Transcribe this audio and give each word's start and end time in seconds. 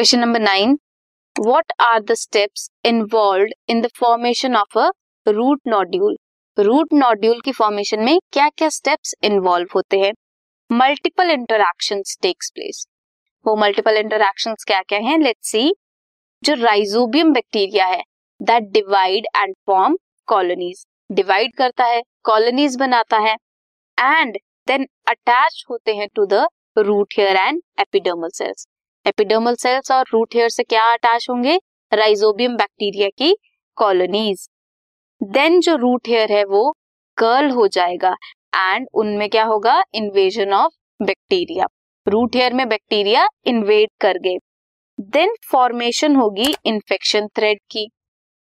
Question 0.00 0.18
number 0.18 0.40
nine 0.40 0.78
what 1.36 1.72
are 1.80 1.98
the 2.00 2.12
steps 2.14 2.68
involve 2.86 3.48
in 3.68 3.80
the 3.80 3.88
formation 3.96 4.54
of 4.56 4.78
a 4.78 4.88
root 5.26 5.60
nodule 5.66 6.16
root 6.56 6.94
nodule 6.94 7.40
की 7.40 7.52
formation 7.52 8.00
में 8.04 8.18
क्या 8.32 8.48
क्या 8.48 8.68
steps 8.68 9.14
involve 9.24 9.68
होते 9.74 9.98
हैं? 9.98 10.12
Multiple 10.70 11.30
interaction 11.30 12.02
takes 12.22 12.50
place 12.50 12.86
वो 13.46 13.56
multiple 13.56 13.96
interaction 13.96 14.54
क्या 14.66 14.80
क्या 14.82 14.98
हैं? 15.00 15.18
लेट्स 15.18 15.50
सी 15.50 15.74
जो 16.42 16.54
राइजोबियम 16.54 17.32
बैक्टीरिया 17.32 17.86
है 17.86 18.02
that 18.40 18.72
divide 18.72 19.26
and 19.36 19.54
form 19.66 19.98
colonies 20.28 20.84
divide 21.12 21.54
करता 21.56 21.86
है 21.86 22.02
कॉलोनीज 22.24 22.76
बनाता 22.78 23.18
है 23.28 23.36
एंड 23.98 24.38
देन 24.68 24.88
अटैच 25.08 25.64
होते 25.70 25.96
हैं 25.96 26.08
to 26.14 26.26
the 26.26 26.46
root 26.78 27.14
hair 27.18 27.36
and 27.38 27.62
epidermal 27.80 28.28
cells 28.34 28.66
epidermal 29.06 29.54
cells 29.54 29.90
और 29.90 30.04
रूट 30.12 30.34
हेयर 30.34 30.48
से 30.48 30.62
क्या 30.62 30.84
अटैच 30.92 31.26
होंगे? 31.30 31.56
राइजोबियम 31.92 32.56
बैक्टीरिया 32.56 33.08
की 33.18 33.34
कॉलोनीज 33.76 34.48
देन 35.20 35.60
जो 35.60 35.76
रूट 35.76 36.08
हेयर 36.08 36.32
है 36.32 36.44
वो 36.44 36.70
कर्ल 37.18 37.50
हो 37.50 37.66
जाएगा 37.68 38.14
एंड 38.54 38.86
उनमें 38.94 39.28
क्या 39.30 39.44
होगा? 39.44 39.82
Invasion 39.94 40.52
of 40.52 40.72
bacteria 41.00 41.66
root 42.06 42.36
hair 42.36 42.54
में 42.54 42.68
बैक्टीरिया 42.68 43.26
इन्वेड 43.46 43.90
कर 44.00 44.18
गए 44.18 44.36
देन 44.98 45.34
फॉर्मेशन 45.50 46.16
होगी 46.16 46.54
इन्फेक्शन 46.66 47.26
थ्रेड 47.36 47.58
की. 47.70 47.88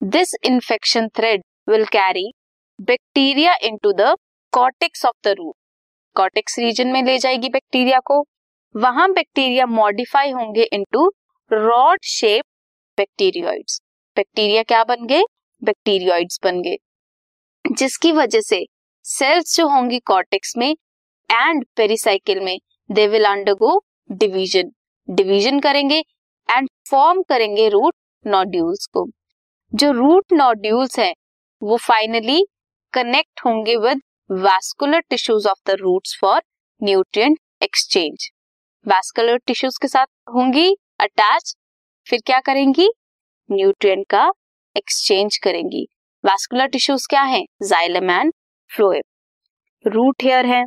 This 0.00 0.34
infection 0.44 1.08
thread 1.16 1.42
will 1.68 1.84
carry 1.92 2.30
bacteria 2.80 3.54
into 3.62 3.92
the 3.92 4.14
cortex 4.52 5.04
of 5.06 5.16
the 5.24 5.34
root 5.38 5.54
cortex 6.16 6.58
region 6.58 6.88
में 6.88 7.02
ले 7.02 7.18
जाएगी 7.18 7.48
बैक्टीरिया 7.50 7.98
को. 8.04 8.24
वहाँ 8.74 9.08
बैक्टीरिया 9.12 9.64
मॉडिफाई 9.66 10.30
होंगे 10.30 10.62
into 10.72 11.06
rod 11.50 11.98
shape 12.04 12.44
bacteroids 12.98 13.80
bacteria 14.16 14.62
क्या 14.62 14.82
बन 14.84 15.06
गए? 15.06 15.22
बैक्टीरियोइड्स 15.62 16.38
बन 16.44 16.60
गए। 16.62 16.76
जिसकी 17.64 18.12
वजह 18.12 18.40
से 18.40 18.64
सेल्स 19.04 19.56
जो 19.56 19.66
होंगी 19.68 19.98
कॉर्टेक्स 20.06 20.56
में 20.58 20.70
एंड 21.30 21.64
पेरिसाइकिल 21.76 22.40
में 22.40 22.58
they 22.90 23.06
will 23.08 23.24
undergo 23.24 23.80
division 24.10 24.70
division 25.08 25.60
करेंगे 25.60 25.98
एंड 26.48 26.68
फॉर्म 26.90 27.22
करेंगे 27.28 27.68
रूट 27.68 27.94
नोड्यूल्स 28.24 28.86
को। 28.86 29.06
जो 29.72 29.92
रूट 29.92 30.32
नोड्यूल्स 30.32 30.98
है, 30.98 31.12
वो 31.62 31.76
फाइनली 31.78 32.44
कनेक्ट 32.92 33.40
होंगे 33.46 33.76
with 33.78 34.02
vascular 34.30 35.00
tissues 35.10 35.46
of 35.46 35.70
the 35.70 35.76
roots 35.80 36.18
for 36.20 36.42
nutrient 36.80 37.38
exchange 37.62 38.30
vascular 38.86 39.36
tissues 39.46 39.76
के 39.82 39.88
साथ 39.88 40.06
होंगी 40.34 40.68
अटैच 41.00 41.54
फिर 42.06 42.20
क्या 42.26 42.38
करेंगी? 42.40 42.88
न्यूट्रिएंट 43.50 44.04
का 44.10 44.22
एक्सचेंज 44.76 45.36
करेंगी। 45.36 45.82
वैस्कुलर 46.24 46.68
टिश्यूज 46.68 47.06
क्या 47.06 47.22
है? 47.22 47.42
Xylem 47.62 48.10
and 48.10 48.32
phloem 48.70 49.90
root 49.90 50.22
hair 50.22 50.46
है। 50.46 50.62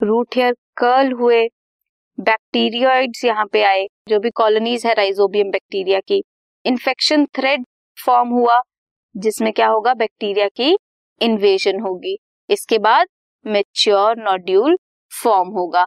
रूट 0.00 0.36
हेयर 0.36 0.54
कर्ल 0.76 1.12
हुए। 1.12 1.42
बैक्टीरियोइड्स 2.18 3.24
यहाँ 3.24 3.46
पे 3.52 3.62
आए, 3.62 3.86
जो 4.08 4.18
भी 4.20 4.30
कॉलोनीज 4.30 4.86
है 4.86 4.94
राइजोबियम 4.94 5.50
बैक्टीरिया 5.50 6.00
की। 6.00 6.22
इन्फेक्शन 6.64 7.24
थ्रेड 7.36 7.64
फॉर्म 7.98 8.28
हुआ, 8.28 8.60
जिसमें 9.14 9.52
क्या 9.52 9.68
होगा? 9.68 9.94
बैक्टीरिया 9.94 10.48
की 10.48 10.76
इन्वेजन 11.20 11.80
होगी। 11.80 12.16
इसके 12.50 12.78
बाद 12.80 13.06
मेच्योर 13.44 14.16
नोड्यूल 14.20 14.76
फॉर्म 15.12 15.48
होगा। 15.48 15.86